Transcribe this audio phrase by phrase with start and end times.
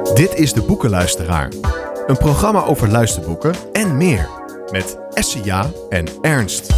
[0.00, 1.52] Dit is De Boekenluisteraar.
[2.06, 4.28] Een programma over luisterboeken en meer.
[4.70, 6.72] Met Essia en Ernst.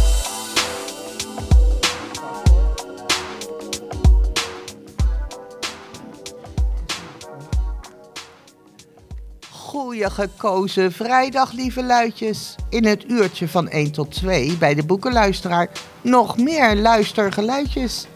[9.49, 12.55] Goeie gekozen vrijdag, lieve luidjes.
[12.69, 15.69] In het uurtje van 1 tot 2 bij de boekenluisteraar
[16.01, 18.07] nog meer luistergeluidjes.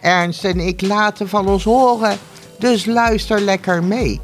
[0.00, 2.18] Ernst en ik laten van ons horen,
[2.58, 4.20] dus luister lekker mee.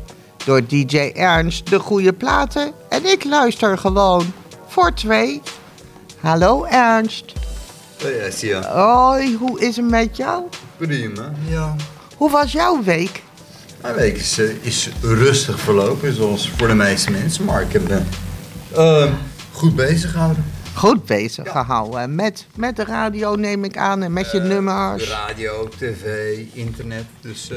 [0.48, 4.32] Door DJ Ernst de goede platen en ik luister gewoon
[4.66, 5.42] voor twee.
[6.20, 7.32] Hallo Ernst.
[8.02, 8.62] Hoi Essia.
[8.62, 10.42] Hoi, hoe is het met jou?
[10.76, 11.32] Prima.
[11.48, 11.76] Ja.
[12.16, 13.22] Hoe was jouw week?
[13.82, 17.44] Mijn week is, eh, is rustig verlopen, zoals voor de meeste mensen.
[17.44, 18.00] Maar ik heb me
[18.74, 19.12] eh,
[19.52, 20.44] goed bezig gehouden.
[20.74, 22.14] Goed bezig gehouden.
[22.14, 25.08] Met, met de radio neem ik aan en met je nummers.
[25.08, 27.04] Radio, tv, internet.
[27.20, 27.56] Dus eh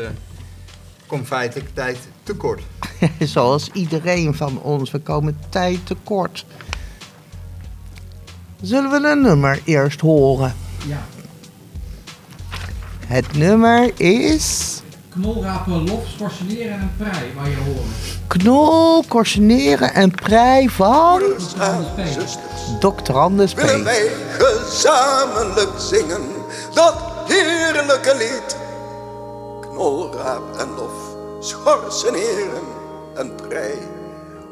[1.11, 2.61] kom feitelijk tijd tekort.
[3.33, 4.91] Zoals iedereen van ons.
[4.91, 6.45] We komen tijd tekort.
[8.61, 10.55] Zullen we een nummer eerst horen?
[10.87, 11.03] Ja.
[13.05, 14.79] Het nummer is...
[15.09, 17.89] Knolrapen, lof, schorseneren en prei, waar je horen.
[18.27, 21.21] Knol, Corseneren en Prei van.
[22.79, 23.13] Dr.
[23.13, 23.55] Anders P.
[23.55, 26.21] willen wij gezamenlijk zingen
[26.73, 26.95] dat
[27.27, 28.60] heerlijke lied.
[29.81, 32.63] Knolraap en lof, schorsen heren
[33.15, 33.73] en prei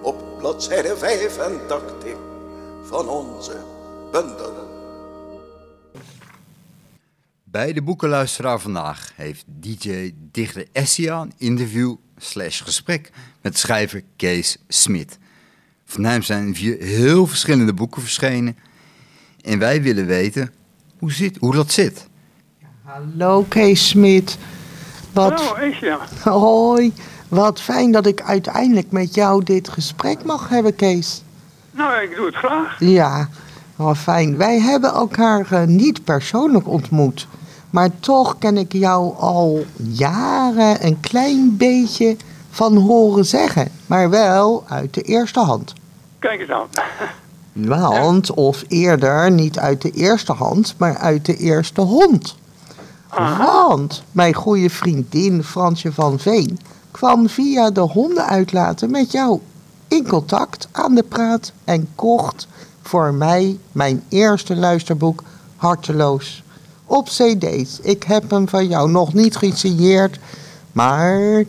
[0.01, 2.13] op bladzijde 85
[2.83, 3.63] van onze
[4.11, 4.53] bundel.
[7.43, 14.57] Bij de boekenluisteraar vandaag heeft DJ Dichter Essia een interview slash gesprek met schrijver Kees
[14.67, 15.17] Smit.
[15.85, 18.57] Van hem zijn vier heel verschillende boeken verschenen.
[19.41, 20.53] En wij willen weten
[20.99, 22.07] hoe, zit, hoe dat zit.
[22.83, 24.37] Hallo Kees Smit.
[25.19, 25.97] Wat, Hallo, Esja.
[26.23, 26.93] hoi.
[27.27, 31.23] Wat fijn dat ik uiteindelijk met jou dit gesprek mag hebben, Kees.
[31.71, 32.75] Nou, ik doe het graag.
[32.79, 33.29] Ja,
[33.75, 34.37] wel fijn.
[34.37, 37.27] Wij hebben elkaar eh, niet persoonlijk ontmoet.
[37.69, 42.15] Maar toch ken ik jou al jaren een klein beetje
[42.49, 43.67] van horen zeggen.
[43.85, 45.73] Maar wel uit de eerste hand.
[46.19, 46.67] Kijk eens aan.
[47.53, 52.37] Want, of eerder, niet uit de eerste hand, maar uit de eerste hond.
[53.17, 56.59] Want mijn goede vriendin Fransje van Veen
[56.91, 59.39] kwam via de hondenuitlaten met jou
[59.87, 62.47] in contact aan de praat en kocht
[62.81, 65.23] voor mij mijn eerste luisterboek
[65.55, 66.43] Harteloos.
[66.85, 67.79] Op cd's.
[67.81, 70.19] Ik heb hem van jou nog niet gesigneerd,
[70.71, 71.43] maar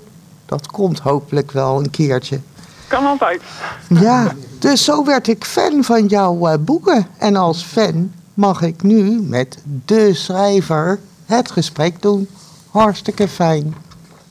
[0.46, 2.40] dat komt hopelijk wel een keertje.
[2.88, 3.42] Kan altijd.
[3.88, 7.06] Ja, dus zo werd ik fan van jouw eh, boeken.
[7.18, 10.98] En als fan mag ik nu met de schrijver
[11.30, 12.28] het gesprek doen.
[12.70, 13.74] Hartstikke fijn.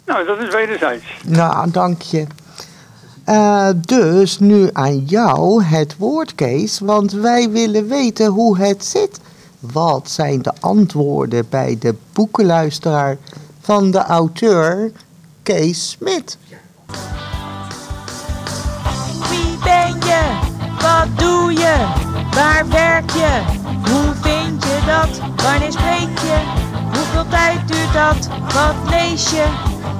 [0.05, 1.05] Nou, dat is wederzijds.
[1.23, 2.27] Nou, dank je.
[3.23, 9.19] Eh, dus nu aan jou het woord, Kees, want wij willen weten hoe het zit.
[9.59, 13.17] Wat zijn de antwoorden bij de boekenluisteraar
[13.61, 14.91] van de auteur
[15.43, 16.37] Kees Smit?
[19.29, 20.39] Wie ben je?
[20.79, 21.75] Wat doe je?
[22.31, 23.41] Waar werk je?
[23.91, 25.43] Hoe vind je dat?
[25.43, 26.68] Wanneer spreek je?
[27.09, 28.27] Hoeveel tijd duurt dat?
[28.53, 29.45] Wat lees je?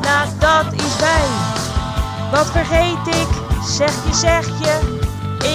[0.02, 1.28] Nou, dat is wij.
[2.31, 3.28] Wat vergeet ik?
[3.64, 5.00] Zeg je, zeg je.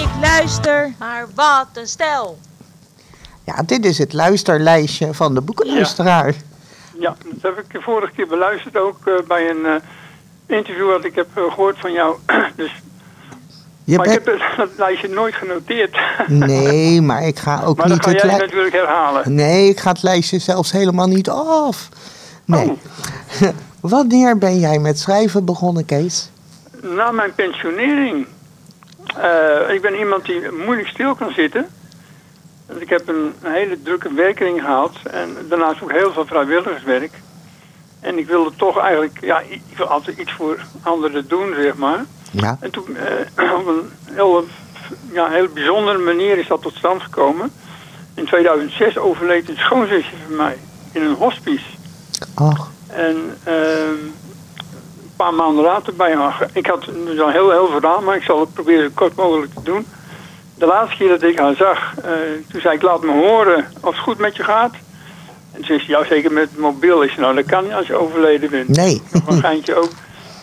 [0.03, 0.93] Ik luister.
[0.99, 2.37] Maar wat een stel.
[3.43, 6.33] Ja, dit is het luisterlijstje van de boekenluisteraar.
[6.99, 9.75] Ja, dat heb ik de vorige keer beluisterd ook eh, bij een eh,
[10.57, 12.17] interview dat ik heb eh, gehoord van jou.
[12.55, 12.71] dus,
[13.85, 15.97] Je maar ik heb het, dat lijstje nooit genoteerd.
[16.27, 18.45] Nee, maar ik ga ook maar dat niet ga het jij lijstje...
[18.45, 19.35] natuurlijk herhalen.
[19.35, 21.89] Nee, ik ga het lijstje zelfs helemaal niet af.
[22.45, 22.69] Nee.
[22.69, 23.49] Oh.
[23.91, 26.29] Wanneer ben jij met schrijven begonnen, Kees?
[26.81, 28.27] Na mijn pensionering.
[29.17, 31.67] Eh, ik ben iemand die moeilijk stil kan zitten.
[32.67, 34.95] Dus ik heb een, hele drukke werking gehad.
[35.11, 37.11] En daarnaast ook heel veel vrijwilligerswerk.
[37.99, 42.05] En ik wilde toch eigenlijk, ja, ik wil altijd iets voor anderen doen, zeg maar.
[42.41, 42.57] Ja.
[42.59, 42.97] En toen,
[43.35, 44.45] eh, op een heel,
[45.11, 47.51] ja, heel bijzondere manier is dat tot stand gekomen.
[48.13, 50.57] In 2006 overleed een schoonzusje van mij
[50.91, 51.65] in een hospice.
[52.33, 56.49] Ach, En ehm, een paar maanden later bij haar.
[56.53, 59.53] Ik had dus al heel, heel verhaal, maar ik zal het proberen zo kort mogelijk
[59.53, 59.85] te doen.
[60.57, 62.11] De laatste keer dat ik haar zag, eh,
[62.51, 64.73] toen zei ik: Laat me horen of het goed met je gaat.
[65.51, 66.97] En toen zei ze: Ja, zeker met het mobiel.
[66.97, 68.67] Zei: Nou, dat kan niet als je overleden bent.
[68.69, 69.01] nee.
[69.11, 69.89] Nog een geintje ook.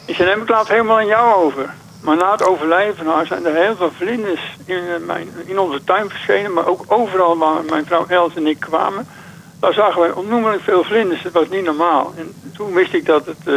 [0.06, 1.75] Ik zei: Nee, ik laat helemaal aan jou over.
[2.02, 5.84] Maar na het overlijden van haar zijn er heel veel vlinders in, eh, in onze
[5.84, 6.52] tuin verschenen.
[6.52, 9.06] Maar ook overal waar mijn vrouw Els en ik kwamen.
[9.60, 11.22] Daar zagen wij onnoemelijk veel vlinders.
[11.22, 12.12] Dat was niet normaal.
[12.16, 13.54] En toen wist ik dat het eh,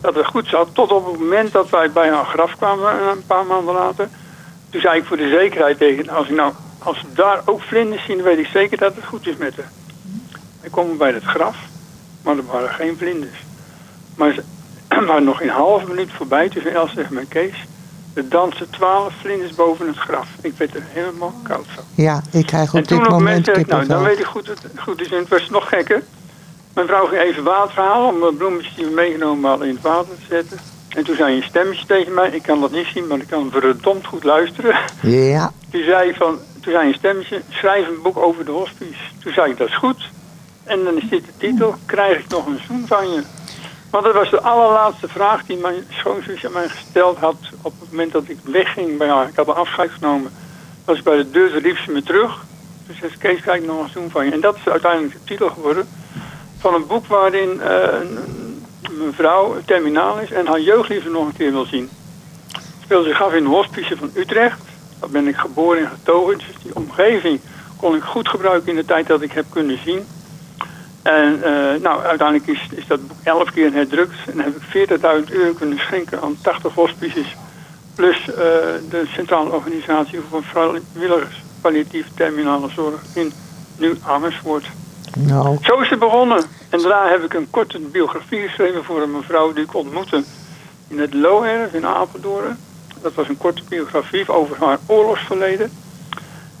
[0.00, 0.74] dat het goed zat.
[0.74, 4.08] Tot op het moment dat wij bij haar graf kwamen, eh, een paar maanden later.
[4.70, 8.16] Toen zei ik voor de zekerheid tegen als, ik nou, als daar ook vlinders zien,
[8.16, 9.70] dan weet ik zeker dat het goed is met haar.
[10.62, 11.56] Ik kom bij het graf,
[12.22, 13.44] maar er waren geen vlinders.
[14.16, 14.42] Maar ze
[15.06, 17.66] waren nog een halve minuut voorbij tussen Els en mijn Kees.
[18.18, 20.28] Er dansen twaalf vlinders boven het graf.
[20.40, 21.84] Ik werd er helemaal koud van.
[21.94, 24.62] Ja, ik krijg En op toen dit moment ik, nou, dan weet ik goed dat
[24.62, 25.10] het goed is.
[25.10, 26.02] En het was nog gekker.
[26.74, 29.82] Mijn vrouw ging even water halen om de bloemetjes die we meegenomen hadden in het
[29.82, 30.58] water te zetten.
[30.88, 33.50] En toen zei een stemmetje tegen mij, ik kan dat niet zien, maar ik kan
[33.50, 34.76] verdomd goed luisteren.
[35.02, 39.00] Ja, Die zei van, toen zei een stemmetje, schrijf een boek over de hospice.
[39.22, 40.10] Toen zei ik, dat is goed.
[40.64, 43.22] En dan is dit de titel, krijg ik nog een zoen van je?
[43.90, 47.90] Want dat was de allerlaatste vraag die mijn schoonzus aan mij gesteld had op het
[47.90, 49.28] moment dat ik wegging bij haar.
[49.28, 50.32] Ik had een afscheid genomen.
[50.84, 52.44] Was bij de deur, riep ze me terug.
[52.86, 54.30] Toen zei ze, Kees, krijg ik nog een zoen van je?
[54.30, 55.88] En dat is uiteindelijk de titel geworden
[56.58, 58.18] van een boek waarin eh, een,
[58.98, 61.90] mevrouw terminaal is en haar jeugdliefde nog een keer wil zien.
[62.52, 64.60] Het speelde zich af in de hospice van Utrecht.
[65.00, 66.38] Daar ben ik geboren en getogen.
[66.38, 67.40] Dus die omgeving
[67.76, 70.06] kon ik goed gebruiken in de tijd dat ik heb kunnen zien.
[71.08, 74.16] En eh, nou, uiteindelijk is, is dat boek elf keer herdrukt.
[74.32, 74.88] En heb ik
[75.28, 77.36] 40.000 euro kunnen schenken aan 80 hospices.
[77.94, 78.34] Plus eh,
[78.90, 83.32] de Centrale Organisatie voor Vrijwilligers Palliatieve Terminale Zorg in
[83.76, 84.64] Nieuw Amersfoort.
[85.16, 86.44] nou, Zo is het begonnen.
[86.68, 90.24] En daarna heb ik een korte biografie geschreven voor een mevrouw die ik ontmoette
[90.88, 92.58] in het Loherf in Apeldoorn.
[93.02, 95.70] Dat was een korte biografie over haar oorlogsverleden.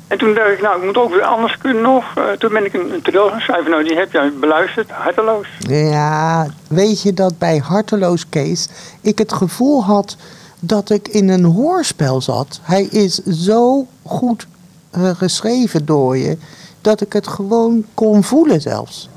[0.08, 2.04] En toen dacht ik, nou, ik moet ook weer anders kunnen nog.
[2.16, 3.70] Eh, toen ben ik een, een toneel gaan schrijven.
[3.70, 5.46] Nou, die heb jij beluisterd, harteloos.
[5.68, 8.68] ja, weet je dat bij Harteloos Kees
[9.00, 10.16] ik het gevoel had
[10.60, 12.60] dat ik in een hoorspel zat.
[12.62, 14.46] Hij is zo goed
[14.90, 16.38] eh, geschreven door je
[16.80, 19.08] dat ik het gewoon kon voelen zelfs.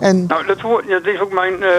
[0.00, 0.58] En Nou, dat,
[1.06, 1.70] is ook mijn, eh,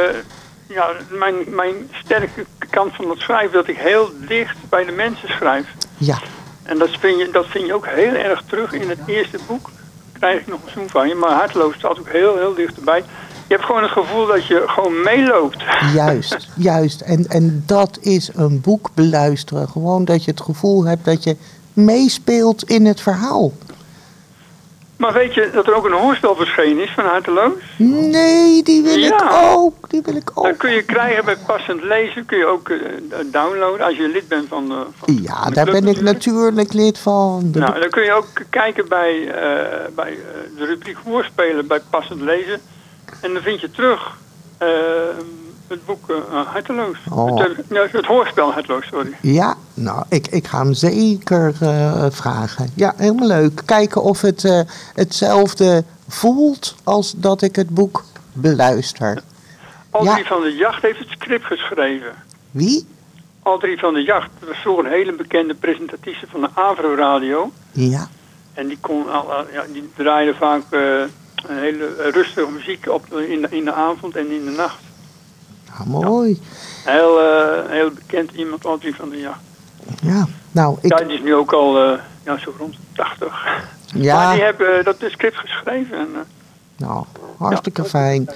[0.67, 3.53] ja, mijn, mijn sterke kant van het schrijven.
[3.53, 5.65] Dat ik heel dicht bij de mensen schrijf.
[5.97, 6.17] ja,
[6.67, 9.69] En dat vind, je, dat vind je ook heel erg terug in het eerste boek.
[10.11, 11.15] Krijg ik nog een zoen van je.
[11.15, 13.03] Maar hartloos staat ook heel, heel dichterbij.
[13.47, 15.63] Je hebt gewoon het gevoel dat je gewoon meeloopt.
[15.93, 17.01] Juist, juist.
[17.01, 19.69] En, en dat is een boek beluisteren.
[19.69, 21.35] Gewoon dat je het gevoel hebt dat je
[21.73, 23.51] meespeelt in het verhaal.
[24.97, 27.53] Maar weet je dat er ook een hoorspel verschenen is van Harteloos?
[27.77, 29.89] Nee, die wil ik ook.
[29.89, 30.57] Die wil ik Dat ook.
[30.57, 32.25] kun je krijgen bij Passend Lezen.
[32.25, 32.77] Kun je ook eh,
[33.25, 36.73] downloaden als je lid bent van, eh, van Ja, van de daar ben ik natuurlijk
[36.73, 37.49] lid van.
[37.51, 40.17] De- Nou, dan kun je ook kijken bij, eh, bij
[40.57, 42.61] de rubriek Hoorspelen bij Passend Lezen.
[43.21, 44.17] En dan vind je terug
[45.67, 46.97] het boek eh, Harteloos.
[47.11, 47.39] Oh.
[47.39, 49.17] Het, eh, ja, het hoorspel Harteloos, sorry.
[49.21, 51.53] Ja, nou, ik, ik ga hem zeker
[52.11, 52.69] vragen.
[52.75, 53.61] Ja, helemaal leuk.
[53.65, 58.03] Kijken of het hetzelfde voelt als dat ik het boek
[58.33, 59.21] beluister.
[59.91, 60.23] Aldrie Ja.
[60.23, 62.11] van de Jacht heeft het script geschreven.
[62.51, 62.87] Wie?
[63.43, 67.51] Aldrie van de Jacht dat was vroeger een hele bekende presentatrice van de Avro-radio.
[67.71, 68.07] Ja.
[68.53, 73.47] En die, kon al, ja, die draaide vaak een hele rustige muziek op in de,
[73.49, 74.79] in de avond en in de nacht.
[75.85, 76.41] Mooi.
[76.83, 79.39] Heel, eh, heel bekend iemand, Aldrie van de Jacht.
[80.01, 80.99] Ja, nou, ik...
[80.99, 83.27] Ja, die is nu ook al eh, ja, zo rond de 80.
[83.27, 85.97] Maar Ja, die hebben eh, dat script geschreven.
[85.97, 86.07] En,
[86.77, 87.03] nou,
[87.37, 87.87] hartstikke Ja.
[87.87, 88.29] fijn.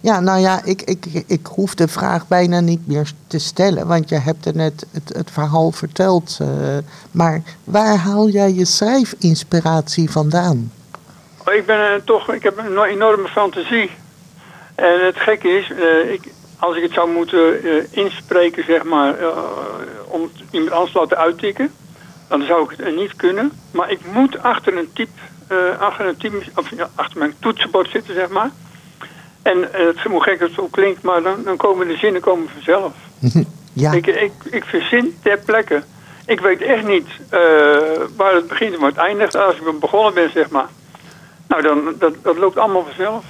[0.00, 4.08] Ja, nou ja, ik, ik, ik hoef de vraag bijna niet meer te stellen, want
[4.08, 6.38] je hebt er net het, het verhaal verteld.
[7.10, 10.72] maar waar haal jij je schrijfinspiratie vandaan?
[11.46, 13.90] oh, ik, ben, toch, ik heb een enorme fantasie.
[14.74, 15.72] En het gekke is,
[16.12, 19.28] ik, als ik het zou moeten eh, inspreken, zeg maar, eh,
[20.08, 21.70] om het iemand anders te laten uittikken,
[22.28, 23.52] dan zou ik het eh, niet kunnen.
[23.70, 28.14] Maar ik moet achter een type, achter een type, of ja, achter mijn toetsenbord zitten,
[28.14, 28.50] zeg maar.
[29.42, 32.48] En het is hoe gek het ook klinkt, maar dan, dan komen de zinnen komen
[32.48, 32.92] vanzelf.
[33.72, 35.82] Ja, Ik, ik, ik verzin ter plekke.
[36.26, 37.06] Ik weet echt niet
[38.16, 39.36] waar het begint en waar het eindigt.
[39.36, 40.68] Als ik begonnen ben, zeg maar.
[41.48, 43.24] Nou, dan, dat, dat loopt allemaal vanzelf.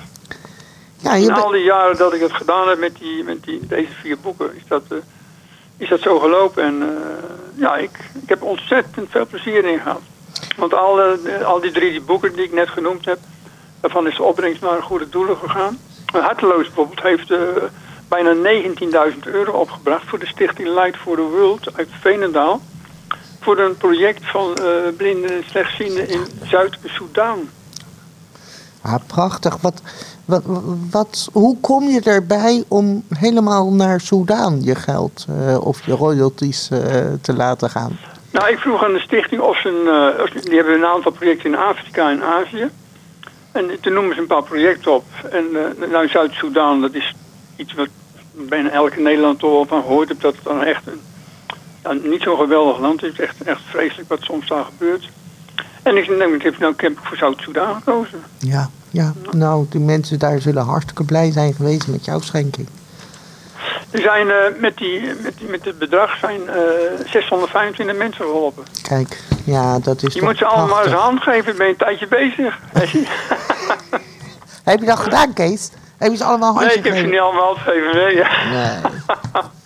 [0.98, 3.66] Ja je In al die jaren dat ik het gedaan heb met, die, met die,
[3.66, 4.96] deze vier boeken, is dat, eh,
[5.76, 6.62] is dat zo gelopen.
[6.62, 6.88] En eh,
[7.54, 10.00] ja, ik, ik heb ontzettend veel plezier in gehad.
[10.56, 13.18] Want al, eh, al die drie die boeken die ik net genoemd heb,
[13.80, 15.78] daarvan is de opbrengst naar goede doelen gegaan.
[16.06, 17.32] Harteloos bijvoorbeeld heeft
[18.08, 18.34] bijna
[19.12, 22.60] 19.000 euro opgebracht voor de stichting Light for the World uit Veenendaal.
[23.40, 24.56] Voor een project van
[24.96, 27.48] blinden en slechtzienden in Zuid-Soedan.
[28.88, 29.56] Ah, prachtig.
[29.60, 29.82] Wat,
[30.24, 30.42] wat,
[30.90, 36.70] wat, hoe kom je erbij om helemaal naar Soudaan je geld eh, of je royalties
[36.70, 36.78] eh,
[37.20, 37.98] te laten gaan?
[38.32, 41.52] Nou, ik vroeg aan de stichting of ze een, eh, die hebben een aantal projecten
[41.52, 42.70] in Afrika en Azië.
[43.52, 45.04] En toen noemen ze een paar projecten op.
[45.30, 45.44] En
[45.90, 47.14] nou, Zuid-Soedan, dat is
[47.56, 47.88] iets wat
[48.32, 51.00] bijna elke Nederland toch wel van gehoord heb dat het dan echt een,
[51.82, 53.20] ja, niet zo'n geweldig land is.
[53.20, 55.08] Echt, echt vreselijk wat soms daar gebeurt.
[55.82, 58.22] En ik, nou, ik heb nou ik heb voor Zuid-Soedan gekozen.
[58.38, 59.12] Ja, ja.
[59.30, 62.68] Nou, die mensen daar zullen hartstikke blij zijn geweest met jouw schenking.
[63.90, 66.56] Er zijn eh, met, die, met, die, met het bedrag zijn eh
[67.06, 68.64] 625 mensen geholpen.
[68.82, 72.06] Kijk, ja, dat is Je moet ze allemaal eens hand geven, ben je een tijdje
[72.08, 72.58] bezig.
[74.64, 75.70] Heb je dat gedaan, Kees?
[75.98, 77.10] Heb je ze allemaal een nee, ik heb ze gegeven?
[77.10, 77.96] niet allemaal gegeven.
[77.96, 78.14] Nee.
[78.14, 78.80] Nee.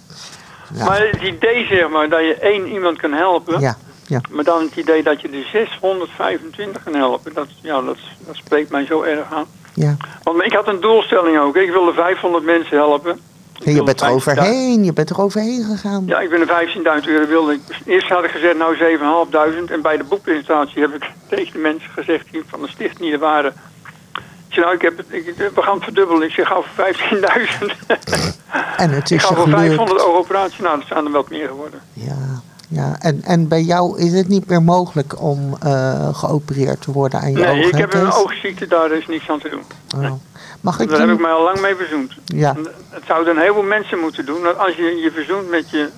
[0.75, 0.85] Ja.
[0.85, 3.61] Maar het idee zeg maar, dat je één iemand kan helpen.
[3.61, 3.77] Ja,
[4.13, 4.21] ja.
[4.31, 7.33] Maar dan het idee dat je de 625 kan helpen.
[7.35, 9.47] Dat, ja, dat, dat spreekt mij zo erg aan.
[9.75, 9.97] ja.
[10.23, 11.57] Want ik had een doelstelling ook.
[11.57, 13.21] Ik wilde 500 mensen helpen.
[13.59, 16.03] Ik En je bent er 15.000 overheen, je bent er overheen gegaan.
[16.07, 16.69] Ja, ik ben er
[17.03, 17.53] 15.000 euro wilde.
[17.53, 17.61] ik.
[17.87, 19.73] Eerst had ik gezegd, nou 7.500.
[19.73, 23.13] En bij de boekpresentatie heb ik tegen de mensen gezegd die van de stichting die
[23.13, 23.53] er waren.
[24.49, 26.23] Ik zei, nou, ik heb het, ik, we gaan het verdubbelen.
[26.23, 27.67] Ik zeg, ga voor 15.000.
[28.77, 29.91] En het ik is ga je voor 500 gelukt.
[30.07, 30.63] euro operatie.
[30.63, 31.81] Nou, dat zijn er wat meer geworden.
[31.93, 32.43] Ja,
[32.73, 32.97] ja.
[32.99, 37.31] En, en bij jou is het niet meer mogelijk om eh, geopereerd te worden aan
[37.31, 39.63] je Nee, ogen, ik heb een oogziekte, daar is niks aan te doen.
[39.97, 40.13] Oh.
[40.61, 42.13] Mag ik Daar heb ik mij al lang mee verzoend.
[42.25, 44.43] Ja, En Het zouden heel veel mensen moeten doen.
[44.43, 45.89] Want als je je verzoent met je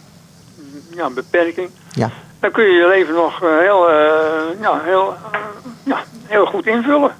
[0.94, 2.10] ja, beperking, ja.
[2.40, 5.40] dan kun je je leven nog eh, heel, eh, ja, heel, eh,
[5.82, 7.12] ja, heel goed invullen.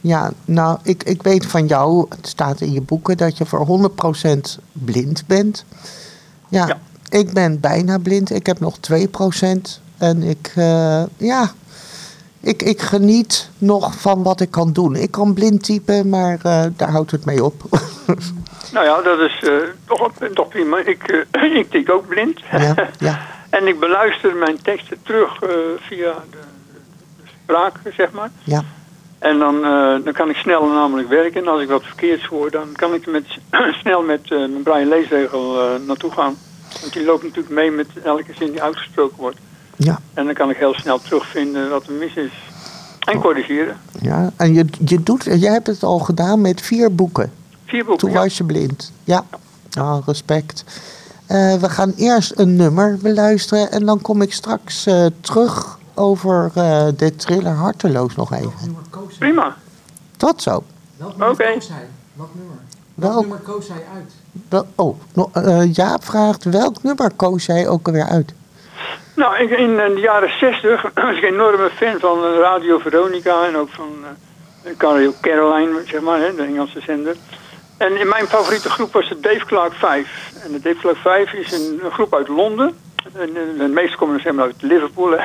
[0.00, 3.66] Ja, nou, ik, ik weet van jou, het staat in je boeken, dat je voor
[3.66, 5.64] 100% blind bent.
[6.48, 6.78] Ja, Ja.
[7.10, 8.30] Ik ben bijna blind.
[8.30, 9.80] Ik heb nog 2%.
[10.00, 11.50] En ik, eh, ja,
[12.40, 14.96] ik, ik geniet nog van wat ik kan doen.
[14.96, 17.62] Ik kan blind typen, maar eh, daar houdt het mee op.
[18.72, 19.54] Nou ja, dat is eh,
[19.86, 20.78] toch, toch prima.
[20.78, 21.26] Ik,
[21.60, 22.40] ik tik ook blind.
[22.50, 23.20] ja, ja,
[23.58, 25.38] en ik beluister mijn teksten terug
[25.78, 26.38] via de,
[27.16, 28.30] de spraak, zeg maar.
[28.42, 28.62] ja,
[29.18, 29.62] En dan,
[30.04, 31.40] dan kan ik snel namelijk werken.
[31.40, 33.24] En als ik wat verkeerds hoor, dan kan ik met,
[33.82, 36.36] snel met mijn braille leesregel naartoe gaan.
[36.80, 39.38] Want die loopt natuurlijk mee met elke zin die uitgesproken wordt.
[39.76, 40.00] ja.
[40.14, 42.32] En dan kan ik heel snel terugvinden wat er mis is.
[43.00, 43.76] En corrigeren.
[44.00, 44.32] ja.
[44.36, 47.32] En je, je doet, jij hebt het al gedaan met vier boeken.
[47.66, 47.98] Vier boeken.
[47.98, 48.22] Toen ja.
[48.22, 48.92] was je blind.
[49.04, 49.24] Ja,
[49.78, 50.64] ah, respect.
[51.26, 56.50] Eh, we gaan eerst een nummer beluisteren en dan kom ik straks eh, terug over
[56.54, 58.76] eh, de thriller Harteloos nog even.
[59.18, 59.56] Prima.
[60.16, 60.62] Tot zo.
[60.96, 61.42] Welk nummer Oké.
[61.44, 61.88] hij?
[62.14, 62.56] Wat nummer?
[63.00, 63.26] Welk Welk?
[63.26, 64.12] nummer koos hij uit?
[64.48, 68.34] Wel, oh, no, eh, Jaap vraagt welk nummer koos jij ook alweer uit?
[69.14, 72.78] Nou, ik, in eh, de jaren 60 was ik een enorme fan van eh, Radio
[72.78, 74.10] Veronica en ook van eh
[74.78, 77.16] Radio Caroline, zeg maar, hè, de Engelse zender.
[77.76, 80.32] En in mijn favoriete groep was de Dave Clark 5.
[80.44, 82.76] En de Dave Clark 5 is een, een groep uit Londen.
[83.12, 85.24] En, eh, de meeste komen zeg maar uit Liverpool, hè.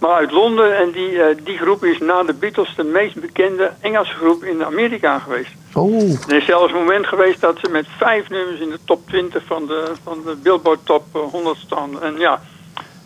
[0.00, 0.78] Maar uit Londen.
[0.78, 4.64] En die, eh, die groep is na de Beatles de meest bekende Engelse groep in
[4.64, 5.50] Amerika geweest.
[5.74, 9.08] Oh, Er is zelfs een moment geweest dat ze met vijf nummers in de top
[9.08, 12.02] 20 van de, van de Billboard Top eh, 100 stonden.
[12.02, 12.40] En ja,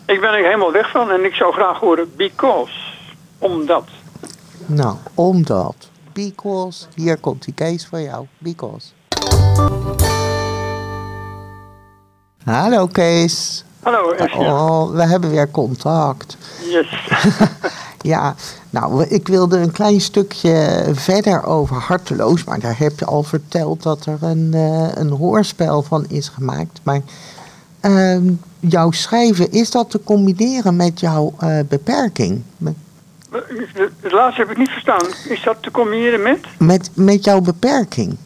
[0.05, 2.73] ik ben er helemaal weg van en ik zou graag horen Because.
[3.37, 3.87] Omdat.
[4.65, 5.75] nou, omdat.
[6.13, 8.25] Because, hier komt die Kees voor jou.
[8.37, 8.87] Because.
[12.45, 13.65] Hallo Kees.
[13.85, 14.39] Hallo, Esja.
[14.39, 16.37] Oh, we hebben weer contact.
[16.69, 16.87] Yes.
[18.01, 18.35] Ja,
[18.69, 22.43] nou, ik wilde een klein stukje verder over Harteloos.
[22.43, 26.79] Maar daar heb je al verteld dat er een, eh, een hoorspel van is gemaakt.
[26.83, 27.01] Maar
[27.79, 28.23] ehm,
[28.59, 32.43] jouw schrijven, is dat te combineren met jouw eh, beperking?
[34.01, 35.07] Het laatste heb ik niet verstaan.
[35.29, 36.39] Is dat te combineren met?
[36.57, 38.17] met, met jouw beperking?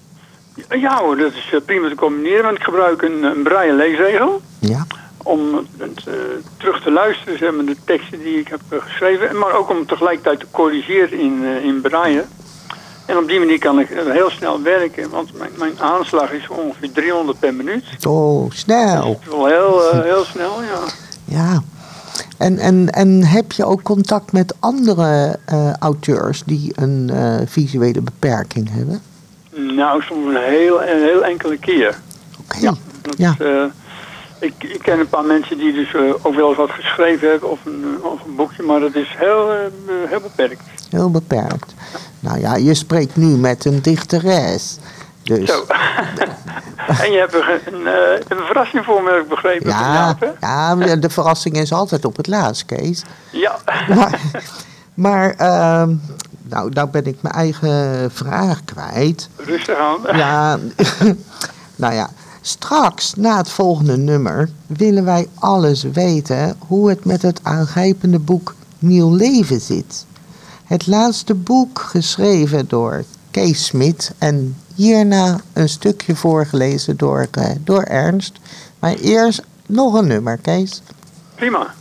[0.69, 4.41] Ja hoor, dat is eh, prima te combineren, want ik gebruik een, een braille leesregel.
[4.59, 4.85] Ja,
[5.29, 5.86] Om eh,
[6.57, 9.38] terug te luisteren, zeg maar, de teksten die ik heb eh, geschreven.
[9.38, 12.24] Maar ook om tegelijkertijd te corrigeren in, eh, in braille.
[13.05, 16.91] En op die manier kan ik heel snel werken, want mijn, mijn aanslag is ongeveer
[16.91, 17.86] 300 per minuut.
[18.07, 19.19] oh, snel.
[19.21, 20.79] Is wel heel, heel snel, ja.
[21.25, 21.62] Ja.
[22.38, 25.39] En, en, en heb je ook contact met andere
[25.79, 27.12] auteurs die een
[27.48, 29.01] visuele beperking hebben?
[29.55, 32.00] Nou, soms een heel, een heel enkele keer.
[32.39, 32.57] Oké.
[32.59, 32.74] Ja.
[33.01, 33.36] Dat Ja.
[34.39, 37.50] Ik, ik ken een paar mensen die dus eh, ook wel eens wat geschreven hebben
[37.50, 39.58] of een, eh, of een boekje, maar dat is heel, eh,
[40.08, 40.63] heel beperkt.
[40.89, 41.74] Heel beperkt.
[42.19, 44.77] Nou ja, je spreekt nu met een dichteres.
[45.24, 45.65] Dus Zo.
[47.03, 49.69] en je hebt een, eh, een verrassing voor me, heb ik begrepen.
[49.69, 53.03] ja, ja, de verrassing is altijd op het laatst, Kees.
[53.31, 53.58] Ja.
[53.96, 54.19] Maar,
[54.93, 55.96] maar ehm,
[56.41, 59.29] nou, nou ben ik mijn eigen vraag kwijt.
[59.36, 60.17] Rustig aan.
[60.17, 60.58] Ja,
[61.75, 62.10] nou ja,
[62.41, 68.55] straks na het volgende nummer willen wij alles weten hoe het met het aangrijpende boek
[68.79, 70.05] Nieuw Leven zit.
[70.65, 77.81] Het laatste boek geschreven door Kees Smit en Hierna een stukje voorgelezen door, eh, door
[77.84, 78.39] Ernst.
[78.79, 80.81] Maar eerst nog een nummer, Kees.
[81.36, 81.74] Prima.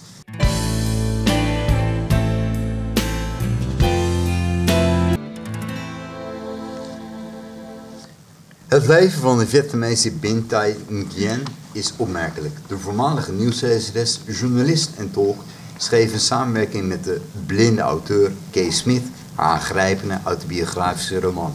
[8.68, 12.56] Het leven van de Vietnamese Binh Thai Nguyen is opmerkelijk.
[12.66, 15.42] De voormalige nieuwslezeres, journalist en tolk
[15.76, 19.02] schreef in samenwerking met de blinde auteur Kees Smith
[19.34, 21.54] haar aangrijpende autobiografische roman.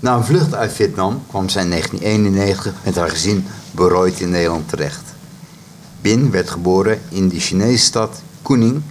[0.00, 4.68] Na een vlucht uit Vietnam kwam zij in 1991 met haar gezin berooid in Nederland
[4.68, 5.14] terecht.
[6.00, 8.82] Bin werd geboren in de Chinese stad Kuning,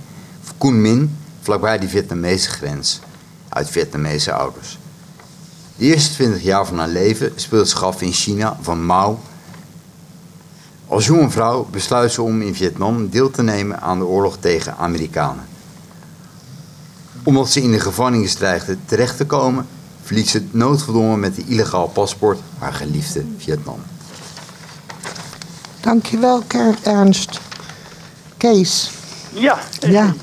[0.59, 1.09] Minh,
[1.41, 2.99] vlakbij de Vietnamese grens,
[3.49, 4.78] uit Vietnamese ouders.
[5.79, 9.19] De eerste 20 jaar van haar leven speelt zich af in China van Mao.
[10.87, 14.77] Als jonge vrouw besluit ze om in Vietnam deel te nemen aan de oorlog tegen
[14.77, 15.47] Amerikanen.
[17.23, 19.67] Omdat ze in de gevangenis dreigde terecht te komen,
[20.03, 23.79] verliet ze noodgedwongen met een illegaal paspoort haar geliefde Vietnam.
[25.81, 27.39] Dankjewel, Ker- Ernst.
[28.37, 28.91] Kees,
[29.33, 30.13] Ja, ja.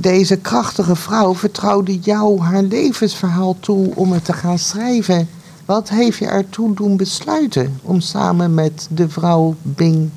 [0.00, 5.28] Deze krachtige vrouw vertrouwde jou haar levensverhaal toe om het te gaan schrijven.
[5.64, 10.10] Wat heeft je ertoe doen besluiten om samen met de vrouw Bing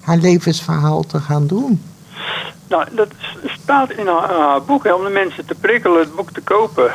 [0.00, 1.82] haar levensverhaal te gaan doen?
[2.68, 3.08] Nou, dat
[3.42, 6.90] staat in haar, boek om de mensen te prikkelen het boek te kopen.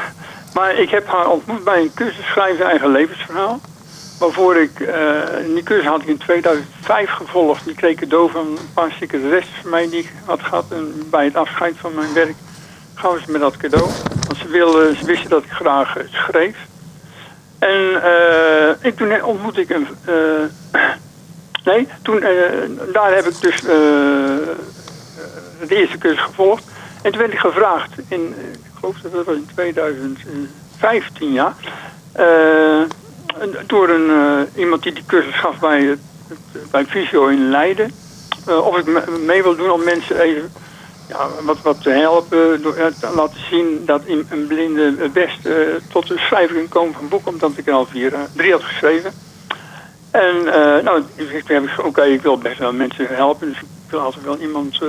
[0.53, 3.59] Maar ik heb haar ontmoet bij een cursus schrijven eigen levensverhaal.
[4.19, 5.19] Waarvoor ik, eh,
[5.53, 7.65] die cursus had ik in 2005 gevolgd.
[7.65, 10.65] Die kreeg ik cadeau van een paar secretaresses van mij die ik had gehad.
[10.69, 12.35] En bij het afscheid van mijn werk
[12.93, 13.85] gaven ze me dat cadeau.
[14.27, 16.55] Want ze, wilden, ze wisten dat ik graag eh, schreef.
[17.59, 19.87] En eh, ik, toen ontmoette ik een...
[20.05, 20.81] eh,
[21.65, 22.31] nee, toen, eh,
[22.93, 23.67] daar heb ik dus eh,
[25.67, 26.63] de eerste cursus gevolgd.
[27.01, 31.55] En toen werd ik gevraagd, in, eh, ik geloof dat dat was in 2015 ja,
[32.11, 32.81] eh,
[33.67, 37.91] door een, eh, iemand die die cursus gaf bij, het, het- bij Visio in Leiden.
[38.47, 40.51] eh, of ik me- mee wil doen om mensen even
[41.09, 42.61] ja, wat, wat te helpen.
[42.61, 45.53] Door eh, te laten zien dat een blinde best eh,
[45.91, 47.27] tot de schrijver kan komen van boek.
[47.27, 49.11] Omdat ik er al vier, drie had geschreven.
[50.11, 50.43] En
[50.83, 53.47] nou, ik heb ik oké, ik wil best wel mensen helpen.
[53.49, 54.79] Dus ik wil altijd wel iemand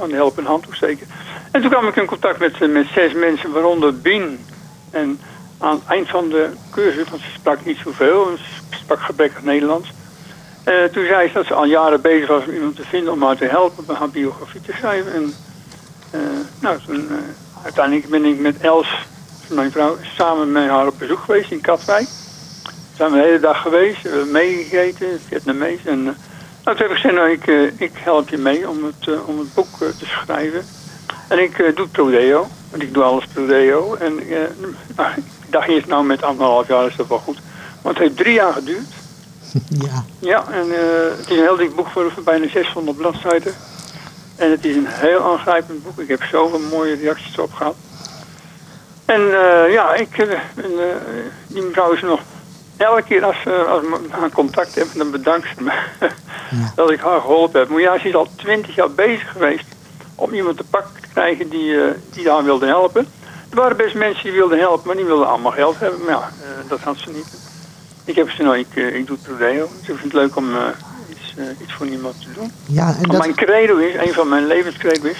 [0.00, 1.06] aan de helpende hand toesteken.
[1.50, 4.38] En toen kwam ik in contact met, met zes mensen, waaronder Bien.
[4.90, 5.20] En
[5.58, 8.36] aan het eind van de cursus, want ze sprak niet zoveel,
[8.70, 9.88] ze sprak gebrekkig Nederlands.
[10.64, 13.22] Eh, toen zei ze dat ze al jaren bezig was om iemand te vinden om
[13.22, 15.12] haar te helpen bij haar biografie te schrijven.
[15.12, 15.34] En
[16.10, 16.20] eh,
[16.60, 17.16] nou, toen, eh,
[17.64, 18.88] uiteindelijk ben ik met Els,
[19.48, 22.08] mijn vrouw, samen met haar op bezoek geweest in Katwijk.
[22.96, 25.84] Zijn we de hele dag geweest, we hebben meegegeten, Vietnamees.
[25.84, 26.16] En nou,
[26.62, 29.78] toen heb ik gezegd, nou, ik, ik help je mee om het, om het boek
[29.78, 30.64] te schrijven.
[31.28, 33.94] En ik doe prodeo, want ik doe alles prodeo.
[33.94, 34.20] En
[34.96, 35.12] nou,
[35.54, 37.38] dacht eerst, nou met anderhalf jaar is dat wel goed.
[37.82, 38.92] Maar het heeft drie jaar geduurd.
[39.68, 43.54] Ja, Ja, en eh, het is een heel dik boek voor, bijna 600 bladzijden.
[44.36, 45.98] En het is een heel aangrijpend boek.
[45.98, 47.74] Ik heb zoveel mooie reacties erop gehad.
[49.04, 50.38] En eh, ja, ik, eh,
[51.46, 52.20] die mevrouw is nog
[52.76, 53.36] elke keer als,
[53.68, 55.72] als we haar contact hebben, dan bedankt ze me
[56.76, 57.68] dat ik haar geholpen heb.
[57.68, 59.66] Maar ja, ze is al twintig jaar bezig geweest
[60.14, 61.76] om iemand te pakken te krijgen die,
[62.10, 63.06] die haar wilde helpen.
[63.54, 66.00] Er waren best mensen die wilden helpen, maar die wilden allemaal geld hebben.
[66.00, 67.26] Maar ja, eh, dat had ze niet.
[68.04, 69.68] Ik heb gezegd, nou, ik, eh, ik doe prodeo.
[69.80, 70.62] Dus ik vind het leuk om eh,
[71.10, 72.52] iets, iets voor iemand te doen.
[72.66, 75.18] ja en dat, mijn credo is, een van mijn levenscredo is...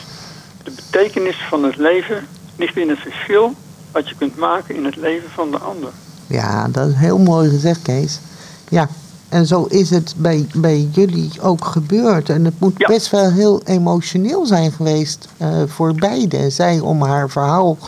[0.65, 3.55] de betekenis van het leven ligt in het verschil...
[3.93, 5.91] wat je kunt maken in het leven van de ander.
[6.27, 8.21] ja, dat is heel mooi gezegd, Kees.
[8.69, 8.89] Ja,
[9.29, 12.29] en zo is het bij, bij jullie ook gebeurd.
[12.29, 12.87] En het moet Ja.
[12.87, 15.29] best wel heel emotioneel zijn geweest
[15.67, 16.51] voor beide.
[16.51, 17.79] Zij om haar verhaal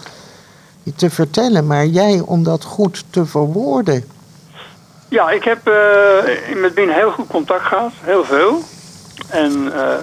[0.95, 4.05] te vertellen, maar jij om dat goed te verwoorden.
[5.09, 7.93] Ja, ik heb eh, met Bien heel goed contact gehad.
[8.03, 8.63] Heel veel.
[9.29, 9.99] En eh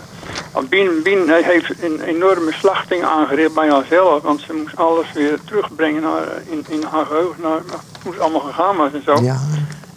[0.69, 4.21] Bien, Bien heeft een enorme slachting aangericht bij haarzelf.
[4.21, 7.41] Want ze moest alles weer terugbrengen naar, in, in haar geheugen.
[7.41, 7.61] Naar,
[8.03, 9.23] hoe het allemaal gegaan was en zo.
[9.23, 9.39] Ja,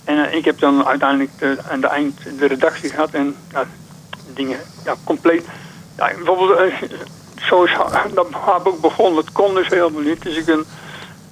[0.05, 3.65] En eh, ik heb dan uiteindelijk de, aan de eind de redactie gehad en ja,
[4.35, 5.45] dingen ja, compleet.
[5.97, 6.73] Ja, bijvoorbeeld,
[7.41, 7.77] zo is
[8.15, 10.23] dat haar boek begon, het kon dus helemaal niet.
[10.23, 10.65] Dus ik ben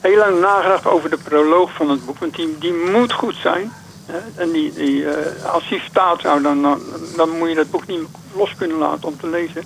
[0.01, 3.73] heel lang nagedacht over de proloog van het boek, want die, die moet goed zijn.
[4.07, 4.43] Hè?
[4.43, 6.81] En die, die, eh, als die staat, nou, dan, dan,
[7.17, 8.01] dan moet je dat boek niet
[8.35, 9.62] los kunnen laten om te lezen.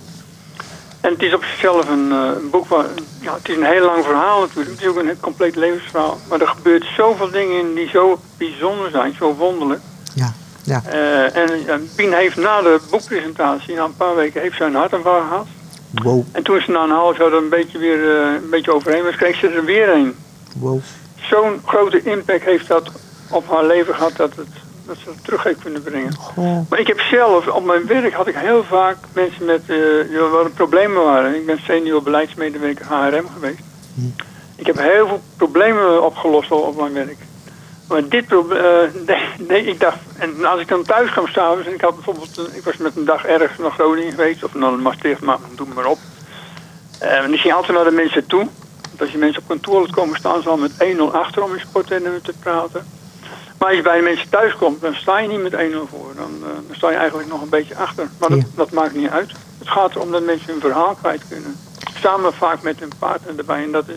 [1.00, 2.84] En het is op zichzelf een eh, boek waar,
[3.20, 4.70] ja, het is een heel lang verhaal natuurlijk.
[4.70, 6.18] Het is ook een heel compleet levensverhaal.
[6.28, 9.80] Maar er gebeurt zoveel dingen in die zo bijzonder zijn, zo wonderlijk.
[10.14, 10.82] ja, ja.
[10.84, 15.20] Eh, en Bien heeft na de boekpresentatie, na een paar weken, heeft zij een hartaanval
[15.20, 15.46] gehad.
[15.90, 18.72] Wow, En toen ze na een half jaar er een beetje weer eh, een beetje
[18.72, 20.14] overheen was, kreeg ze er weer een.
[20.56, 20.80] wow.
[21.30, 22.90] Zo'n grote impact heeft dat
[23.30, 24.48] op haar leven gehad dat, het,
[24.86, 26.12] dat ze het terug heeft kunnen brengen.
[26.68, 29.76] Maar ik heb zelf, op mijn werk had ik heel vaak mensen met, eh
[30.08, 31.34] die wel problemen waren.
[31.34, 33.60] Ik ben senior beleidsmedewerker HRM geweest.
[34.56, 37.16] Ik heb heel veel problemen opgelost op, op mijn werk.
[37.88, 41.74] Maar dit probleem, nee, nee, ik dacht, en als ik dan thuis kwam s'avonds, en
[41.74, 44.72] ik had bijvoorbeeld, een- ik was met een dag ergens naar Groningen geweest, of naar
[44.72, 45.98] Maastricht, maar doe maar op.
[46.98, 48.46] Eh, en ik ging altijd naar de mensen toe.
[48.88, 51.54] Want als je mensen op kantoor laat komen, staan ze al met 1-0 achter om
[51.54, 52.86] in sporttermen te praten.
[53.58, 56.12] Maar als je bij de mensen thuis komt, dan sta je niet met 1-0 voor.
[56.16, 58.08] Dan, eh, dan sta je eigenlijk nog een beetje achter.
[58.18, 58.44] Maar dat, Ja.
[58.54, 59.30] dat maakt niet uit.
[59.58, 61.56] Het gaat erom dat mensen hun verhaal kwijt kunnen.
[62.00, 63.62] Samen vaak met hun partner erbij.
[63.62, 63.94] En dat, is,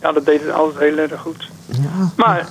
[0.00, 1.48] ja, dat deed het altijd heel erg goed.
[1.66, 2.10] Ja.
[2.16, 2.48] Maar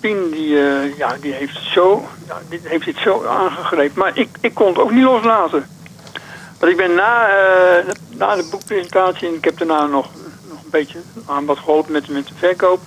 [0.00, 3.98] Pien, die, eh, ja, die heeft zo, ja, die heeft dit zo aangegrepen.
[3.98, 5.66] Maar ik, ik kon het ook niet loslaten.
[6.58, 7.84] Want ik ben na, eh,
[8.16, 10.08] na de boekpresentatie, en ik heb daarna nog,
[10.48, 12.80] nog een beetje aan wat geholpen met, met de verkoop.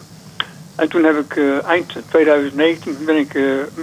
[0.76, 3.40] En toen heb ik eh, eind 2019 ben ik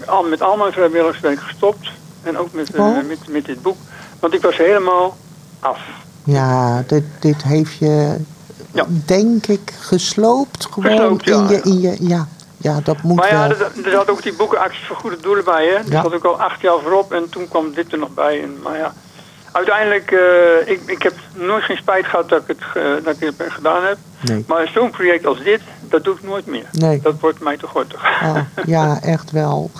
[0.06, 1.90] al, met al mijn vrijwilligerswerk gestopt.
[2.22, 2.96] En ook met, Oh.
[3.06, 3.76] met, met dit boek.
[4.20, 5.16] Want ik was helemaal
[5.60, 5.78] af.
[6.24, 8.16] Ja, dit, dit heeft je,
[8.72, 8.86] Ja.
[9.06, 10.66] denk ik, gesloopt.
[10.70, 11.34] Gewoon Gesloopt, ja.
[11.40, 11.96] in, je, in je.
[12.08, 12.28] Ja,
[12.64, 15.74] ja dat moet Maar ja, er, zat ook die boekenacties voor goede doelen bij, hè?
[15.74, 16.02] Er Ja.
[16.02, 18.42] zat ook al acht jaar voorop en toen kwam dit er nog bij.
[18.42, 18.92] En, maar ja,
[19.52, 23.52] uiteindelijk, eh, ik, ik heb nooit geen spijt gehad dat ik het, dat ik het
[23.52, 23.96] gedaan heb.
[24.20, 24.44] Nee.
[24.48, 26.66] Maar zo'n project als dit, dat doe ik nooit meer.
[26.72, 27.00] Nee.
[27.00, 28.04] Dat wordt mij te gortig.
[28.22, 29.70] Ah, ja, echt wel.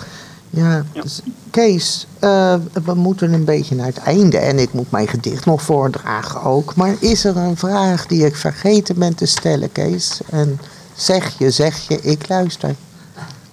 [0.49, 1.01] Ja, Ja.
[1.01, 1.21] dus,
[1.51, 5.61] Kees, eh, we moeten een beetje naar het einde en ik moet mijn gedicht nog
[5.61, 6.75] voordragen ook.
[6.75, 10.21] Maar is er een vraag die ik vergeten ben te stellen, Kees?
[10.29, 10.59] En
[10.95, 12.75] zeg je, zeg je, ik luister.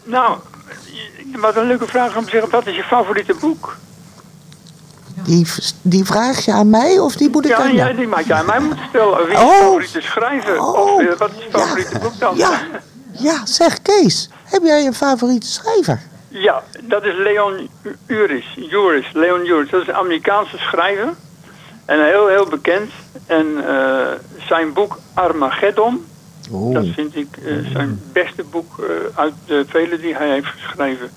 [0.03, 0.39] nou,
[1.37, 3.77] wat een leuke vraag om te zeggen, wat is je favoriete boek?
[5.25, 5.47] Die,
[5.83, 7.97] die vraag je aan mij of die moet ik Ja, aan ja, jou?
[7.97, 9.27] die maak je aan mij moeten stellen.
[9.27, 9.47] Wie is Oh.
[9.49, 10.61] je favoriete schrijver?
[10.61, 10.95] Oh.
[10.95, 11.99] Of eh, wat is je favoriete ja.
[11.99, 12.37] boek dan?
[12.37, 12.61] Ja,
[13.13, 16.01] ja, zeg Kees, heb jij een favoriete schrijver?
[16.29, 17.69] Ja, dat is Leon
[18.07, 18.45] Uris.
[18.71, 19.71] Juris, Leon Juris.
[19.71, 21.09] Dat is een Amerikaanse schrijver.
[21.85, 22.91] En heel, heel bekend.
[23.27, 24.07] En eh,
[24.49, 26.07] zijn boek Armageddon,
[26.73, 28.85] Dat vind ik eh, zijn beste boek eh,
[29.19, 31.11] uit de vele die hij heeft geschreven.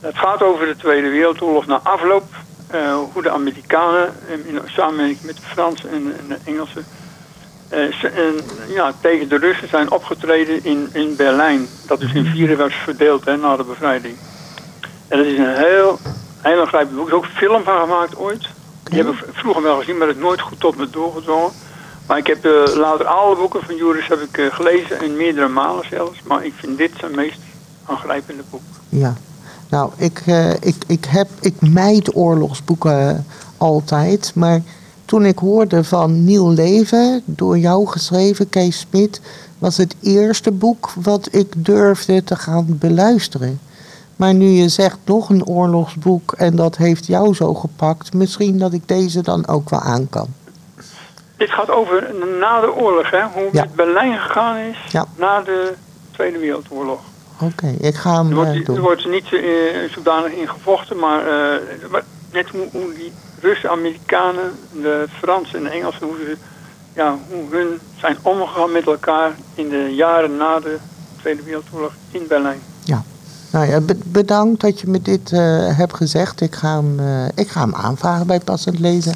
[0.00, 2.24] Het gaat over de Tweede Wereldoorlog na afloop.
[2.70, 4.12] eh, hoe de Amerikanen
[4.46, 6.84] in samenwerking met de Fransen en, en de Engelsen
[7.70, 8.34] ze- en,
[8.74, 11.66] ja, tegen de Russen zijn opgetreden in, in Berlijn.
[11.86, 14.16] Dat is in vieren was verdeeld hè, na de bevrijding.
[15.08, 15.98] En dat is een heel,
[16.42, 17.06] heel aangrijpend boek.
[17.08, 18.48] Er is ook film van gemaakt ooit.
[18.82, 21.50] Die heb ik vroeger wel gezien, maar het is nooit goed tot me doorgedrongen.
[22.06, 25.48] Maar ik heb eh, later alle boeken van Juris heb ik, eh, gelezen, en meerdere
[25.48, 26.22] malen zelfs.
[26.22, 27.38] Maar ik vind dit zijn meest
[27.84, 28.60] aangrijpende boek.
[28.88, 29.14] Ja,
[29.68, 34.32] nou, ik, eh, ik, ik, heb, ik mijd oorlogsboeken altijd.
[34.34, 34.62] Maar
[35.04, 39.20] toen ik hoorde van Nieuw Leven, door jou geschreven, Kees Smit,
[39.58, 43.60] was het eerste boek wat ik durfde te gaan beluisteren.
[44.16, 48.72] Maar nu je zegt nog een oorlogsboek en dat heeft jou zo gepakt, misschien dat
[48.72, 50.28] ik deze dan ook wel aan kan.
[51.36, 53.62] Dit gaat over na de oorlog, hè, hoe Ja.
[53.62, 55.04] met Berlijn gegaan is Ja.
[55.16, 55.74] na de
[56.12, 57.00] Tweede Wereldoorlog.
[57.40, 58.80] Oké, ik ga hem Er eh, wordt, er doen.
[58.80, 59.42] wordt niet eh,
[59.94, 65.64] zodanig in gevochten, maar eh, maar net hoe, hoe die Russen, Amerikanen, de Fransen en
[65.64, 66.36] de Engelsen, hoe, ze,
[66.94, 70.76] ja, hoe hun zijn omgegaan met elkaar in de jaren na de
[71.20, 72.60] Tweede Wereldoorlog in Berlijn.
[72.84, 73.02] Ja.
[73.52, 76.40] Nou ja, be- bedankt dat je me dit eh, hebt gezegd.
[76.40, 79.14] Ik ga, hem, eh, ik ga hem aanvragen bij passend lezen.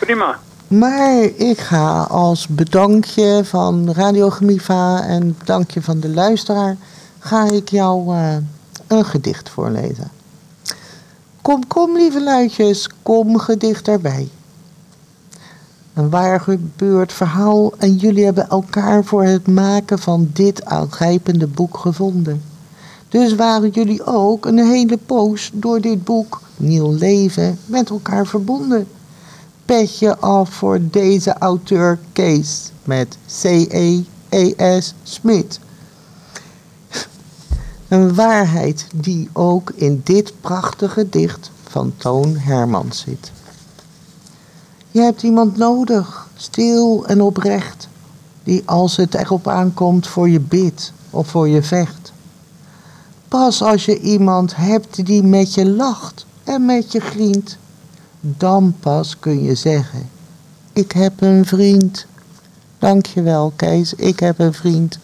[0.00, 0.38] Prima.
[0.72, 6.76] Maar ik ga als bedankje van Radio Gemiva en bedankje van de luisteraar,
[7.18, 8.36] ga ik jou eh,
[8.86, 10.10] een gedicht voorlezen.
[11.42, 14.28] Kom, kom lieve luidjes, kom gedicht erbij.
[15.94, 21.78] Een waar gebeurd verhaal en jullie hebben elkaar voor het maken van dit aangrijpende boek
[21.78, 22.42] gevonden.
[23.08, 28.86] Dus waren jullie ook een hele poos door dit boek Nieuw Leven met elkaar verbonden
[29.64, 35.60] petje af voor deze auteur Kees met C-E-E-S Smit.
[37.88, 43.32] Een waarheid die ook in dit prachtige gedicht van Toon Hermans zit.
[44.90, 47.88] Je hebt iemand nodig, stil en oprecht,
[48.42, 52.12] die als het erop aankomt voor je bidt of voor je vecht.
[53.28, 57.56] Pas als je iemand hebt die met je lacht en met je grient,
[58.24, 60.10] dan pas kun je zeggen:
[60.72, 62.06] Ik heb een vriend.
[62.78, 64.98] Dankjewel, Kees, ik heb een vriend.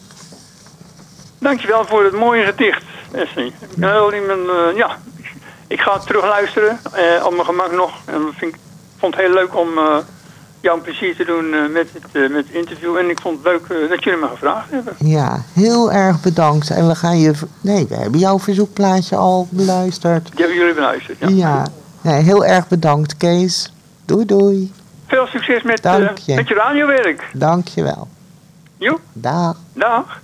[1.38, 3.52] Dankjewel voor het mooie gedicht, Essie.
[3.80, 4.98] Eh, ja,
[5.68, 7.92] ik ga het terug luisteren, eh, op mijn gemak nog.
[8.04, 8.56] En ik
[8.98, 9.96] vond het heel leuk om, eh,
[10.60, 12.96] jou een plezier te doen eh, met, het, met het interview.
[12.96, 14.94] En ik vond het leuk dat jullie me gevraagd hebben.
[14.98, 16.70] Ja, heel erg bedankt.
[16.70, 17.32] En we gaan je...
[17.60, 20.26] Nee, we hebben jouw verzoekplaatje al beluisterd.
[20.26, 21.18] Die hebben jullie beluisterd.
[21.18, 21.28] Ja.
[21.28, 21.66] Ja,
[22.00, 23.72] nee, heel erg bedankt Kees.
[24.04, 24.72] Doei doei.
[25.06, 26.34] Veel succes met, eh, Dank je.
[26.34, 27.30] met je radiowerk.
[27.32, 28.08] Dank je wel.
[28.76, 29.56] Jo, Dag.
[29.72, 30.20] dag.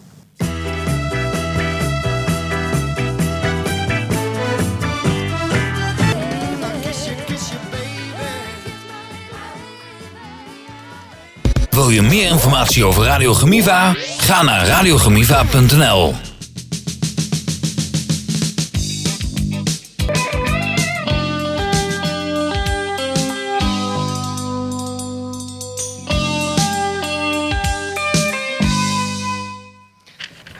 [11.70, 13.94] Wil je meer informatie over Radio Gemiva?
[14.16, 16.14] Ga naar radiogemiva.nl.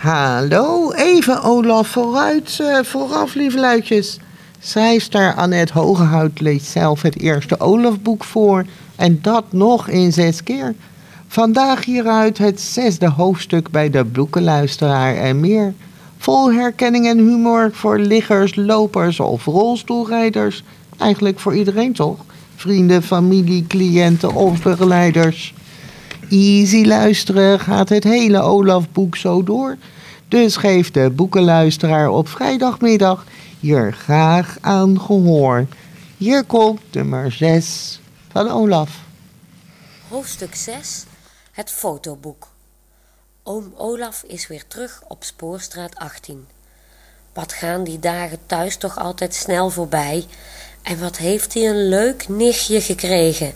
[0.05, 4.19] Hallo, even Olaf vooruit, eh, vooraf lieve luidjes.
[4.61, 8.65] Schrijfster Annette Hogehout leest zelf het eerste Olaf-boek voor
[8.97, 10.75] en dat nog in zes keer.
[11.29, 15.75] Vandaag hieruit het zesde hoofdstuk bij de boekenluisteraar en meer.
[16.19, 20.63] Vol herkenning en humor voor liggers, lopers of rolstoelrijders.
[20.99, 22.25] Eigenlijk voor iedereen toch?
[22.57, 25.55] Vrienden, familie, cliënten of begeleiders.
[26.31, 29.77] Easy luisteren gaat het hele Olaf-boek zo door.
[30.35, 33.25] Dus geef de boekenluisteraar op vrijdagmiddag
[33.61, 35.67] hier graag aan gehoor.
[36.17, 38.91] Hier komt nummer 6 van Olaf.
[40.09, 41.05] Hoofdstuk 6
[41.53, 42.49] Het fotoboek.
[43.43, 46.47] Oom Olaf is weer terug op Spoorstraat 18.
[47.33, 50.25] Wat gaan die dagen thuis toch altijd snel voorbij?
[50.83, 53.55] En wat heeft hij een leuk nichtje gekregen?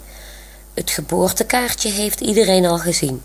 [0.75, 3.23] Het geboortekaartje heeft iedereen al gezien.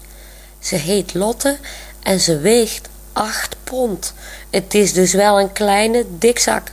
[0.59, 1.57] Ze heet Lotte
[2.03, 4.13] en ze weegt 8 pond.
[4.49, 6.71] Het is dus wel een kleine dikzak.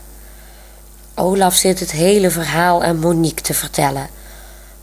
[1.14, 4.08] Olaf zit het hele verhaal aan Monique te vertellen.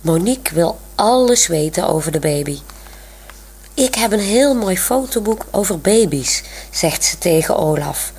[0.01, 2.59] Monique wil alles weten over de baby.
[3.73, 8.11] Ik heb een heel mooi fotoboek over baby's, zegt ze tegen Olaf.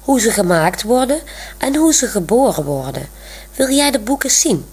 [0.00, 1.20] Hoe ze gemaakt worden
[1.58, 3.08] en hoe ze geboren worden.
[3.54, 4.66] Wil jij de boeken zien?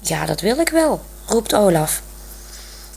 [0.00, 2.02] Ja, dat wil ik wel, roept Olaf.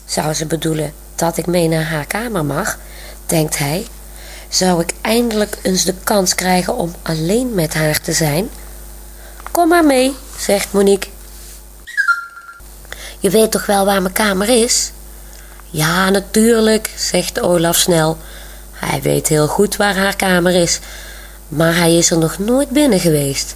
[0.06, 2.80] Zou ze bedoelen dat ik mee naar haar kamer mag,
[3.26, 3.88] denkt hij.
[4.50, 8.50] Zou ik eindelijk eens de kans krijgen om alleen met haar te zijn?
[9.52, 11.10] Kom maar mee, zegt Monique.
[13.20, 14.92] Je weet toch wel waar mijn kamer is?
[15.66, 18.18] Ja, natuurlijk, zegt Olaf snel.
[18.72, 20.80] Hij weet heel goed waar haar kamer is,
[21.48, 23.56] maar hij is er nog nooit binnen geweest.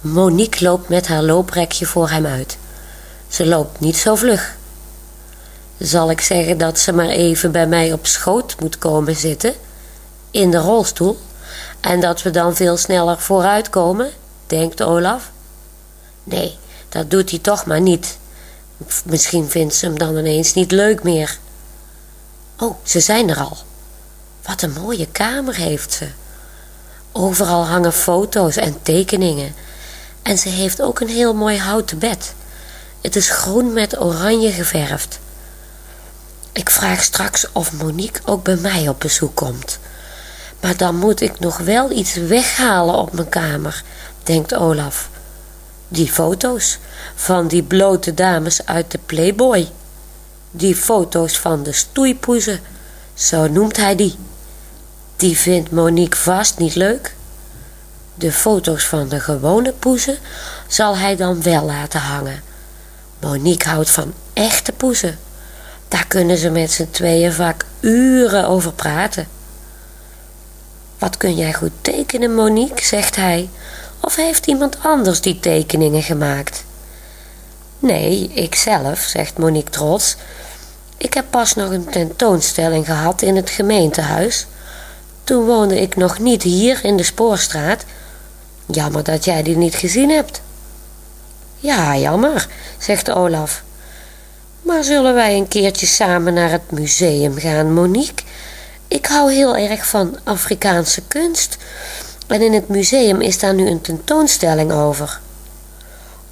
[0.00, 2.56] Monique loopt met haar looprekje voor hem uit.
[3.28, 4.54] Ze loopt niet zo vlug.
[5.78, 9.54] Zal ik zeggen dat ze maar even bij mij op schoot moet komen zitten?
[10.32, 11.20] In de rolstoel?
[11.80, 14.10] En dat we dan veel sneller vooruitkomen?
[14.46, 15.30] denkt Olaf.
[16.24, 18.18] Nee, dat doet hij toch maar niet.
[19.04, 21.38] Misschien vindt ze hem dan ineens niet leuk meer.
[22.58, 23.56] Oh, ze zijn er al.
[24.42, 26.08] Wat een mooie kamer heeft ze.
[27.12, 29.54] Overal hangen foto's en tekeningen.
[30.22, 32.34] En ze heeft ook een heel mooi houten bed.
[33.00, 35.18] Het is groen met oranje geverfd.
[36.52, 39.78] Ik vraag straks of Monique ook bij mij op bezoek komt.
[40.62, 43.82] Maar dan moet ik nog wel iets weghalen op mijn kamer,
[44.22, 45.10] denkt Olaf.
[45.88, 46.78] Die foto's
[47.14, 49.68] van die blote dames uit de Playboy.
[50.50, 52.60] Die foto's van de stoeipoezen,
[53.14, 54.16] zo noemt hij die.
[55.16, 57.14] Die vindt Monique vast niet leuk.
[58.14, 60.18] De foto's van de gewone poezen
[60.66, 62.42] zal hij dan wel laten hangen.
[63.20, 65.18] Monique houdt van echte poezen.
[65.88, 69.26] Daar kunnen ze met z'n tweeën vaak uren over praten.
[71.02, 73.48] Wat kun jij goed tekenen, Monique, zegt hij.
[74.00, 76.64] Of heeft iemand anders die tekeningen gemaakt?
[77.78, 80.16] Nee, ikzelf, zegt Monique trots.
[80.96, 84.46] Ik heb pas nog een tentoonstelling gehad in het gemeentehuis.
[85.24, 87.84] Toen woonde ik nog niet hier in de Spoorstraat.
[88.66, 90.40] Jammer dat jij die niet gezien hebt.
[91.58, 93.62] Ja, jammer, zegt Olaf.
[94.60, 98.24] Maar zullen wij een keertje samen naar het museum gaan, Monique?
[98.92, 101.56] Ik hou heel erg van Afrikaanse kunst.
[102.26, 105.20] En in het museum is daar nu een tentoonstelling over.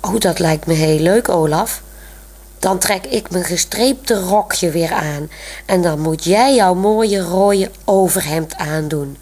[0.01, 1.83] Oh, dat lijkt me heel leuk, Olaf.
[2.59, 5.31] Dan trek ik mijn gestreepte rokje weer aan.
[5.67, 9.17] En dan moet jij jouw mooie rode overhemd aandoen.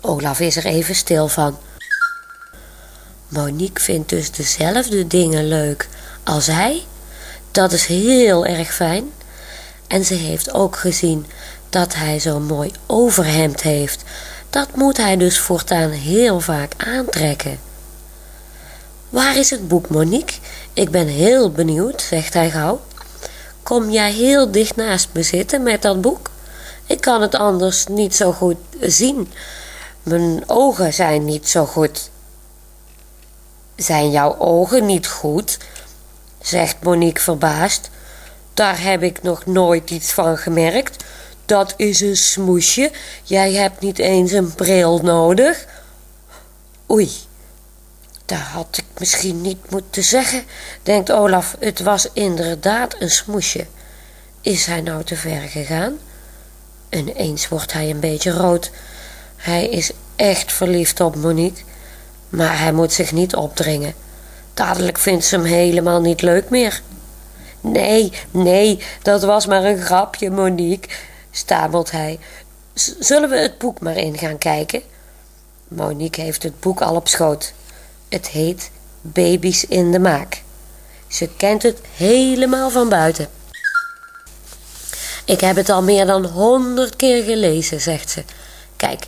[0.00, 1.58] Olaf is er even stil van.
[3.28, 5.88] Monique vindt dus dezelfde dingen leuk
[6.24, 6.82] als hij.
[7.50, 9.12] Dat is heel erg fijn.
[9.86, 11.26] En ze heeft ook gezien
[11.70, 14.04] dat hij zo'n mooi overhemd heeft.
[14.50, 17.58] Dat moet hij dus voortaan heel vaak aantrekken.
[19.08, 20.36] Waar is het boek, Monique?
[20.72, 22.80] Ik ben heel benieuwd, zegt hij gauw.
[23.62, 26.30] Kom jij heel dicht naast me zitten met dat boek?
[26.86, 29.32] Ik kan het anders niet zo goed zien.
[30.02, 32.10] Mijn ogen zijn niet zo goed.
[33.76, 35.58] Zijn jouw ogen niet goed?
[36.42, 37.90] zegt Monique verbaasd.
[38.54, 41.04] Daar heb ik nog nooit iets van gemerkt.
[41.50, 42.90] Dat is een smoesje.
[43.22, 45.66] Jij hebt niet eens een bril nodig.
[46.90, 47.10] Oei,
[48.24, 50.42] dat had ik misschien niet moeten zeggen,
[50.82, 51.56] denkt Olaf.
[51.58, 53.66] Het was inderdaad een smoesje.
[54.40, 55.98] Is hij nou te ver gegaan?
[56.88, 58.70] Ineens wordt hij een beetje rood.
[59.36, 61.62] Hij is echt verliefd op Monique.
[62.28, 63.94] Maar hij moet zich niet opdringen.
[64.54, 66.82] Dadelijk vindt ze hem helemaal niet leuk meer.
[67.60, 70.88] Nee, nee, dat was maar een grapje, Monique,
[71.30, 72.18] stamelt hij.
[72.98, 74.82] zullen we het boek maar in gaan kijken?
[75.68, 77.52] Monique heeft het boek al op schoot.
[78.08, 80.42] Het heet Baby's in de Maak.
[81.06, 83.28] Ze kent het helemaal van buiten.
[85.24, 88.24] Ik heb het al meer dan honderd keer gelezen, zegt ze.
[88.76, 89.06] Kijk,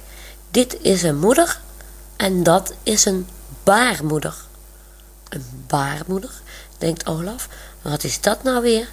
[0.50, 1.60] dit is een moeder
[2.16, 3.28] en dat is een
[3.62, 4.34] baarmoeder.
[5.28, 6.30] Een baarmoeder,
[6.78, 7.48] denkt Olaf.
[7.82, 8.88] Wat is dat nou weer?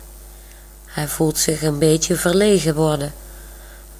[0.89, 3.13] Hij voelt zich een beetje verlegen worden.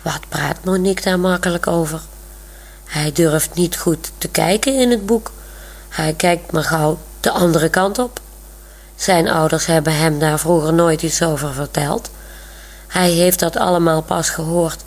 [0.01, 2.01] Wat praat Monique daar makkelijk over?
[2.85, 5.31] Hij durft niet goed te kijken in het boek.
[5.89, 8.19] Hij kijkt maar gauw de andere kant op.
[8.95, 12.09] Zijn ouders hebben hem daar vroeger nooit iets over verteld.
[12.87, 14.83] Hij heeft dat allemaal pas gehoord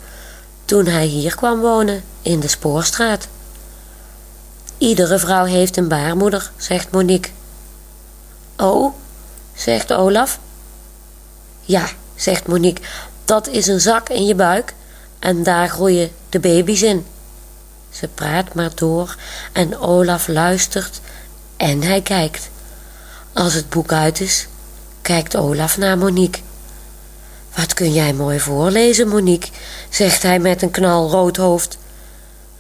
[0.65, 3.29] toen hij hier kwam wonen, in de Spoorstraat.
[4.79, 7.31] Iedere vrouw heeft een baarmoeder, zegt Monique.
[8.57, 8.95] Oh,
[9.55, 10.39] zegt Olaf.
[11.65, 12.85] Ja, zegt Monique,
[13.25, 14.75] dat is een zak in je buik
[15.19, 17.07] en daar groeien de baby's in.
[17.91, 19.17] Ze praat maar door
[19.53, 21.01] en Olaf luistert
[21.57, 22.51] en hij kijkt.
[23.33, 24.47] Als het boek uit is,
[25.03, 26.41] kijkt Olaf naar Monique.
[27.57, 29.51] Wat kun jij mooi voorlezen, Monique,
[29.89, 31.79] zegt hij met een knalrood hoofd.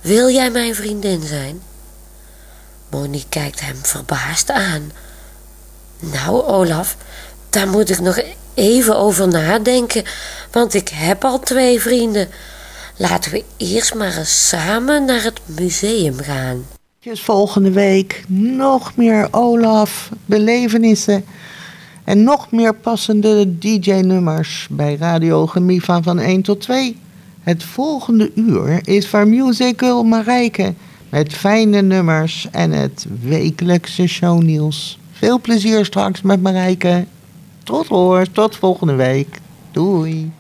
[0.01, 1.63] Wil jij mijn vriendin zijn?
[2.91, 4.93] Monique kijkt hem verbaasd aan.
[5.99, 6.97] Nou, Olaf,
[7.51, 8.19] daar moet ik nog
[8.55, 10.05] even over nadenken,
[10.51, 12.29] want ik heb al twee vrienden.
[12.97, 16.65] Laten we eerst maar eens samen naar het museum gaan.
[17.01, 21.25] Volgende week nog meer Olaf, belevenissen
[22.05, 26.97] en nog meer passende DJ-nummers bij Radio Gemiva van 1 tot 2.
[27.43, 30.75] Het volgende uur is van Musical Marijke
[31.09, 34.99] met fijne nummers en het wekelijkse shownieuws.
[35.13, 37.05] Veel plezier straks met Marijke.
[37.65, 39.41] Tot hoor, tot volgende week.
[39.71, 40.33] Doei.